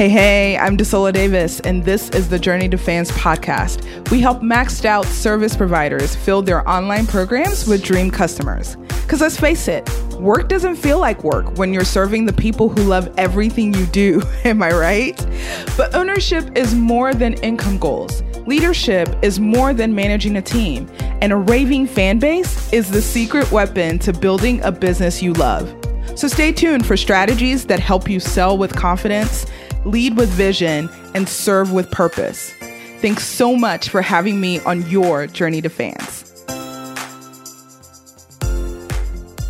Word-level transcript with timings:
Hey, 0.00 0.08
hey, 0.08 0.56
I'm 0.56 0.78
Desola 0.78 1.12
Davis, 1.12 1.60
and 1.60 1.84
this 1.84 2.08
is 2.08 2.30
the 2.30 2.38
Journey 2.38 2.70
to 2.70 2.78
Fans 2.78 3.10
podcast. 3.10 4.10
We 4.10 4.18
help 4.18 4.40
maxed 4.40 4.86
out 4.86 5.04
service 5.04 5.54
providers 5.54 6.16
fill 6.16 6.40
their 6.40 6.66
online 6.66 7.06
programs 7.06 7.66
with 7.66 7.84
dream 7.84 8.10
customers. 8.10 8.76
Because 8.76 9.20
let's 9.20 9.38
face 9.38 9.68
it, 9.68 9.86
work 10.14 10.48
doesn't 10.48 10.76
feel 10.76 10.98
like 10.98 11.22
work 11.22 11.58
when 11.58 11.74
you're 11.74 11.84
serving 11.84 12.24
the 12.24 12.32
people 12.32 12.70
who 12.70 12.82
love 12.84 13.12
everything 13.18 13.74
you 13.74 13.84
do. 13.84 14.22
Am 14.46 14.62
I 14.62 14.70
right? 14.70 15.26
But 15.76 15.94
ownership 15.94 16.56
is 16.56 16.74
more 16.74 17.12
than 17.12 17.34
income 17.34 17.76
goals. 17.76 18.22
Leadership 18.46 19.14
is 19.20 19.38
more 19.38 19.74
than 19.74 19.94
managing 19.94 20.38
a 20.38 20.42
team, 20.42 20.90
and 21.20 21.30
a 21.30 21.36
raving 21.36 21.86
fan 21.86 22.18
base 22.18 22.72
is 22.72 22.90
the 22.90 23.02
secret 23.02 23.52
weapon 23.52 23.98
to 23.98 24.14
building 24.14 24.62
a 24.62 24.72
business 24.72 25.22
you 25.22 25.34
love. 25.34 25.70
So 26.14 26.26
stay 26.26 26.52
tuned 26.52 26.86
for 26.86 26.96
strategies 26.96 27.66
that 27.66 27.80
help 27.80 28.08
you 28.08 28.18
sell 28.18 28.56
with 28.56 28.74
confidence 28.74 29.44
lead 29.84 30.16
with 30.16 30.28
vision, 30.30 30.88
and 31.14 31.28
serve 31.28 31.72
with 31.72 31.90
purpose. 31.90 32.52
Thanks 33.00 33.24
so 33.24 33.56
much 33.56 33.88
for 33.88 34.02
having 34.02 34.40
me 34.40 34.60
on 34.60 34.88
your 34.90 35.26
journey 35.26 35.62
to 35.62 35.68
fans. 35.68 36.26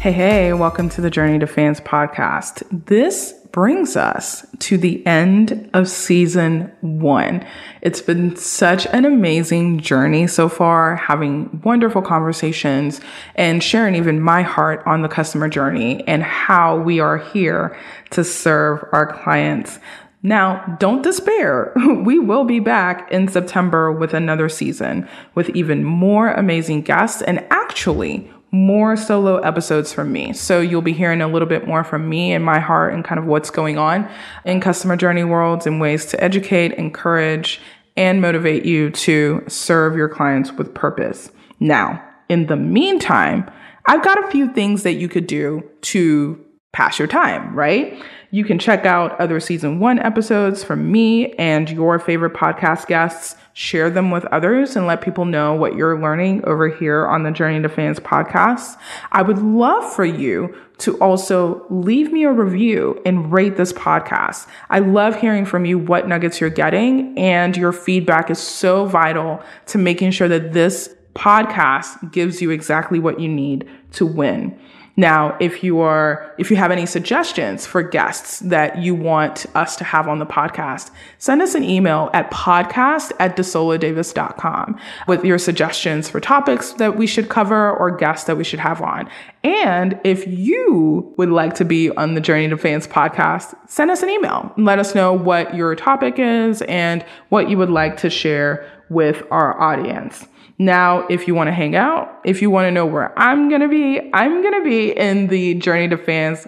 Hey, 0.00 0.12
hey, 0.12 0.52
welcome 0.52 0.88
to 0.90 1.00
the 1.00 1.10
Journey 1.10 1.38
to 1.38 1.46
Fans 1.46 1.80
podcast. 1.80 2.62
This 2.86 3.32
brings 3.52 3.96
us 3.96 4.44
to 4.58 4.76
the 4.76 5.06
end 5.06 5.70
of 5.72 5.88
season 5.88 6.72
one. 6.80 7.46
It's 7.82 8.02
been 8.02 8.34
such 8.34 8.86
an 8.88 9.04
amazing 9.04 9.78
journey 9.78 10.26
so 10.26 10.48
far, 10.48 10.96
having 10.96 11.62
wonderful 11.64 12.02
conversations 12.02 13.00
and 13.36 13.62
sharing 13.62 13.94
even 13.94 14.20
my 14.20 14.42
heart 14.42 14.82
on 14.86 15.02
the 15.02 15.08
customer 15.08 15.48
journey 15.48 16.02
and 16.08 16.22
how 16.22 16.76
we 16.76 16.98
are 16.98 17.18
here 17.18 17.78
to 18.10 18.24
serve 18.24 18.84
our 18.92 19.06
clients. 19.06 19.78
Now, 20.24 20.76
don't 20.80 21.02
despair. 21.02 21.72
We 22.04 22.18
will 22.18 22.44
be 22.44 22.60
back 22.60 23.10
in 23.12 23.28
September 23.28 23.92
with 23.92 24.14
another 24.14 24.48
season 24.48 25.08
with 25.34 25.50
even 25.50 25.84
more 25.84 26.32
amazing 26.32 26.82
guests 26.82 27.22
and 27.22 27.46
actually 27.50 28.30
more 28.50 28.96
solo 28.96 29.38
episodes 29.38 29.92
from 29.92 30.12
me. 30.12 30.32
So 30.32 30.60
you'll 30.60 30.82
be 30.82 30.92
hearing 30.92 31.20
a 31.20 31.28
little 31.28 31.48
bit 31.48 31.66
more 31.66 31.82
from 31.84 32.08
me 32.08 32.32
and 32.32 32.44
my 32.44 32.58
heart 32.58 32.94
and 32.94 33.04
kind 33.04 33.18
of 33.18 33.26
what's 33.26 33.50
going 33.50 33.78
on 33.78 34.08
in 34.44 34.60
customer 34.60 34.96
journey 34.96 35.24
worlds 35.24 35.66
and 35.66 35.80
ways 35.80 36.06
to 36.06 36.22
educate, 36.22 36.72
encourage, 36.72 37.60
and 37.96 38.20
motivate 38.20 38.64
you 38.64 38.90
to 38.90 39.44
serve 39.46 39.96
your 39.96 40.08
clients 40.08 40.52
with 40.52 40.74
purpose. 40.74 41.30
Now, 41.60 42.02
in 42.28 42.46
the 42.46 42.56
meantime, 42.56 43.50
I've 43.86 44.04
got 44.04 44.22
a 44.24 44.30
few 44.30 44.52
things 44.52 44.82
that 44.84 44.94
you 44.94 45.08
could 45.08 45.26
do 45.26 45.68
to 45.82 46.42
pass 46.74 46.98
your 46.98 47.08
time, 47.08 47.54
right? 47.54 48.02
You 48.32 48.44
can 48.44 48.58
check 48.58 48.84
out 48.84 49.18
other 49.20 49.38
season 49.38 49.78
one 49.78 50.00
episodes 50.00 50.64
from 50.64 50.90
me 50.90 51.32
and 51.34 51.70
your 51.70 52.00
favorite 52.00 52.34
podcast 52.34 52.88
guests. 52.88 53.36
Share 53.52 53.88
them 53.88 54.10
with 54.10 54.24
others 54.26 54.74
and 54.74 54.88
let 54.88 55.00
people 55.00 55.24
know 55.24 55.54
what 55.54 55.76
you're 55.76 56.00
learning 56.00 56.44
over 56.44 56.68
here 56.68 57.06
on 57.06 57.22
the 57.22 57.30
Journey 57.30 57.62
to 57.62 57.68
Fans 57.68 58.00
podcast. 58.00 58.76
I 59.12 59.22
would 59.22 59.38
love 59.38 59.94
for 59.94 60.04
you 60.04 60.52
to 60.78 60.98
also 60.98 61.64
leave 61.70 62.12
me 62.12 62.24
a 62.24 62.32
review 62.32 63.00
and 63.06 63.32
rate 63.32 63.56
this 63.56 63.72
podcast. 63.72 64.48
I 64.68 64.80
love 64.80 65.14
hearing 65.20 65.44
from 65.44 65.64
you 65.64 65.78
what 65.78 66.08
nuggets 66.08 66.40
you're 66.40 66.50
getting, 66.50 67.16
and 67.16 67.56
your 67.56 67.72
feedback 67.72 68.28
is 68.28 68.40
so 68.40 68.84
vital 68.86 69.40
to 69.66 69.78
making 69.78 70.10
sure 70.10 70.26
that 70.26 70.52
this 70.52 70.92
podcast 71.14 72.10
gives 72.10 72.42
you 72.42 72.50
exactly 72.50 72.98
what 72.98 73.20
you 73.20 73.28
need 73.28 73.68
to 73.92 74.04
win. 74.04 74.58
Now, 74.96 75.36
if 75.40 75.64
you 75.64 75.80
are, 75.80 76.32
if 76.38 76.50
you 76.50 76.56
have 76.56 76.70
any 76.70 76.86
suggestions 76.86 77.66
for 77.66 77.82
guests 77.82 78.38
that 78.40 78.78
you 78.78 78.94
want 78.94 79.44
us 79.54 79.74
to 79.76 79.84
have 79.84 80.06
on 80.06 80.20
the 80.20 80.26
podcast, 80.26 80.90
send 81.18 81.42
us 81.42 81.54
an 81.56 81.64
email 81.64 82.10
at 82.12 82.30
podcast 82.30 83.12
at 83.18 83.36
desoladavis.com 83.36 84.78
with 85.08 85.24
your 85.24 85.38
suggestions 85.38 86.08
for 86.08 86.20
topics 86.20 86.72
that 86.74 86.96
we 86.96 87.06
should 87.06 87.28
cover 87.28 87.72
or 87.72 87.90
guests 87.90 88.26
that 88.26 88.36
we 88.36 88.44
should 88.44 88.60
have 88.60 88.80
on. 88.80 89.08
And 89.44 90.00
if 90.04 90.26
you 90.26 91.14
would 91.18 91.28
like 91.28 91.54
to 91.56 91.66
be 91.66 91.90
on 91.90 92.14
the 92.14 92.20
Journey 92.20 92.48
to 92.48 92.56
Fans 92.56 92.86
podcast, 92.86 93.54
send 93.68 93.90
us 93.90 94.02
an 94.02 94.08
email 94.08 94.50
and 94.56 94.64
let 94.64 94.78
us 94.78 94.94
know 94.94 95.12
what 95.12 95.54
your 95.54 95.76
topic 95.76 96.18
is 96.18 96.62
and 96.62 97.04
what 97.28 97.50
you 97.50 97.58
would 97.58 97.68
like 97.68 97.98
to 97.98 98.08
share 98.08 98.66
with 98.88 99.22
our 99.30 99.60
audience. 99.60 100.26
Now, 100.58 101.06
if 101.08 101.28
you 101.28 101.34
want 101.34 101.48
to 101.48 101.52
hang 101.52 101.76
out, 101.76 102.20
if 102.24 102.40
you 102.40 102.48
want 102.48 102.66
to 102.66 102.70
know 102.70 102.86
where 102.86 103.16
I'm 103.18 103.48
going 103.50 103.60
to 103.60 103.68
be, 103.68 104.00
I'm 104.14 104.40
going 104.40 104.54
to 104.54 104.64
be 104.64 104.96
in 104.96 105.26
the 105.26 105.54
Journey 105.54 105.88
to 105.88 105.98
Fans 105.98 106.46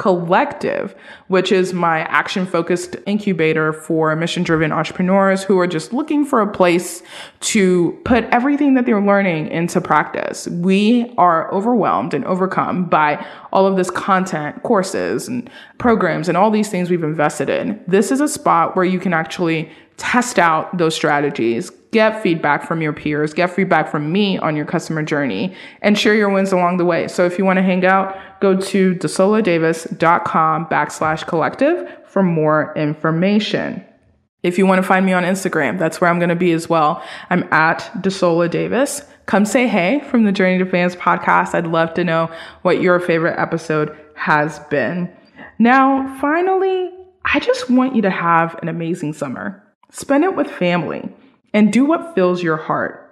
Collective, 0.00 0.94
which 1.28 1.52
is 1.52 1.74
my 1.74 2.00
action 2.04 2.46
focused 2.46 2.96
incubator 3.04 3.70
for 3.70 4.16
mission 4.16 4.42
driven 4.42 4.72
entrepreneurs 4.72 5.42
who 5.42 5.58
are 5.58 5.66
just 5.66 5.92
looking 5.92 6.24
for 6.24 6.40
a 6.40 6.50
place 6.50 7.02
to 7.40 8.00
put 8.06 8.24
everything 8.32 8.72
that 8.72 8.86
they're 8.86 9.02
learning 9.02 9.48
into 9.48 9.78
practice. 9.78 10.48
We 10.48 11.12
are 11.18 11.52
overwhelmed 11.52 12.14
and 12.14 12.24
overcome 12.24 12.86
by 12.86 13.22
all 13.52 13.66
of 13.66 13.76
this 13.76 13.90
content, 13.90 14.62
courses, 14.62 15.28
and 15.28 15.50
programs, 15.76 16.28
and 16.30 16.36
all 16.38 16.50
these 16.50 16.70
things 16.70 16.88
we've 16.88 17.04
invested 17.04 17.50
in. 17.50 17.78
This 17.86 18.10
is 18.10 18.22
a 18.22 18.28
spot 18.28 18.76
where 18.76 18.86
you 18.86 18.98
can 18.98 19.12
actually 19.12 19.70
test 19.98 20.38
out 20.38 20.78
those 20.78 20.94
strategies, 20.94 21.70
get 21.90 22.22
feedback 22.22 22.66
from 22.66 22.82
your 22.82 22.92
peers, 22.92 23.34
get 23.34 23.50
feedback 23.50 23.90
from 23.90 24.12
me 24.12 24.38
on 24.38 24.56
your 24.56 24.64
customer 24.64 25.02
journey, 25.02 25.54
and 25.82 25.98
share 25.98 26.14
your 26.14 26.30
wins 26.30 26.52
along 26.52 26.76
the 26.76 26.84
way. 26.84 27.08
So 27.08 27.26
if 27.26 27.38
you 27.38 27.44
want 27.44 27.56
to 27.58 27.62
hang 27.62 27.84
out, 27.84 28.16
go 28.40 28.56
to 28.56 28.94
desoladavis.com 28.94 30.66
backslash 30.66 31.26
collective 31.26 31.88
for 32.06 32.22
more 32.22 32.72
information. 32.76 33.84
If 34.42 34.56
you 34.56 34.66
want 34.66 34.78
to 34.78 34.86
find 34.86 35.04
me 35.04 35.12
on 35.12 35.24
Instagram, 35.24 35.78
that's 35.78 36.00
where 36.00 36.08
I'm 36.08 36.18
going 36.18 36.30
to 36.30 36.36
be 36.36 36.52
as 36.52 36.68
well. 36.68 37.02
I'm 37.28 37.42
at 37.52 37.80
Desola 37.96 38.50
Davis. 38.50 39.02
Come 39.26 39.44
say 39.44 39.68
hey 39.68 40.00
from 40.10 40.24
the 40.24 40.32
Journey 40.32 40.58
to 40.58 40.64
Fans 40.64 40.96
podcast. 40.96 41.54
I'd 41.54 41.66
love 41.66 41.92
to 41.94 42.04
know 42.04 42.30
what 42.62 42.80
your 42.80 42.98
favorite 43.00 43.38
episode 43.38 43.96
has 44.14 44.58
been. 44.70 45.12
Now, 45.58 46.16
finally, 46.20 46.90
I 47.24 47.38
just 47.38 47.68
want 47.68 47.94
you 47.94 48.02
to 48.02 48.10
have 48.10 48.58
an 48.62 48.68
amazing 48.68 49.12
summer. 49.12 49.62
Spend 49.90 50.24
it 50.24 50.34
with 50.34 50.50
family 50.50 51.12
and 51.52 51.72
do 51.72 51.84
what 51.84 52.14
fills 52.14 52.42
your 52.42 52.56
heart. 52.56 53.06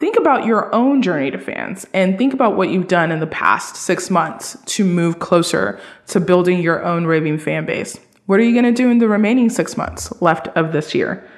Think 0.00 0.16
about 0.16 0.44
your 0.44 0.74
own 0.74 1.02
journey 1.02 1.30
to 1.30 1.38
fans 1.38 1.86
and 1.94 2.18
think 2.18 2.34
about 2.34 2.56
what 2.56 2.68
you've 2.68 2.88
done 2.88 3.12
in 3.12 3.20
the 3.20 3.26
past 3.26 3.76
six 3.76 4.10
months 4.10 4.56
to 4.66 4.84
move 4.84 5.18
closer 5.18 5.80
to 6.08 6.20
building 6.20 6.60
your 6.60 6.84
own 6.84 7.06
raving 7.06 7.38
fan 7.38 7.64
base. 7.64 7.98
What 8.26 8.40
are 8.40 8.42
you 8.42 8.52
going 8.52 8.74
to 8.74 8.82
do 8.82 8.90
in 8.90 8.98
the 8.98 9.08
remaining 9.08 9.50
six 9.50 9.76
months 9.76 10.12
left 10.20 10.48
of 10.48 10.72
this 10.72 10.94
year? 10.94 11.28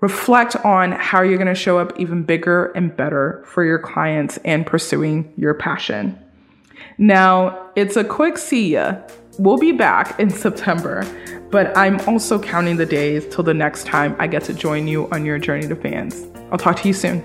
Reflect 0.00 0.56
on 0.56 0.92
how 0.92 1.22
you're 1.22 1.38
going 1.38 1.46
to 1.46 1.54
show 1.54 1.78
up 1.78 1.98
even 1.98 2.24
bigger 2.24 2.66
and 2.72 2.94
better 2.96 3.44
for 3.46 3.64
your 3.64 3.78
clients 3.78 4.36
and 4.38 4.66
pursuing 4.66 5.32
your 5.36 5.54
passion. 5.54 6.18
Now, 6.98 7.70
it's 7.76 7.96
a 7.96 8.02
quick 8.02 8.36
see 8.36 8.72
ya. 8.72 8.96
We'll 9.38 9.56
be 9.56 9.72
back 9.72 10.20
in 10.20 10.28
September, 10.28 11.06
but 11.50 11.74
I'm 11.74 11.98
also 12.00 12.38
counting 12.38 12.76
the 12.76 12.84
days 12.84 13.26
till 13.34 13.42
the 13.42 13.54
next 13.54 13.86
time 13.86 14.14
I 14.18 14.26
get 14.26 14.44
to 14.44 14.52
join 14.52 14.86
you 14.86 15.08
on 15.10 15.24
your 15.24 15.38
journey 15.38 15.66
to 15.68 15.74
fans. 15.74 16.26
I'll 16.50 16.58
talk 16.58 16.76
to 16.80 16.88
you 16.88 16.92
soon. 16.92 17.24